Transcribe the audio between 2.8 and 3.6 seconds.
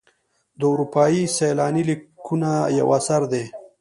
اثر دی.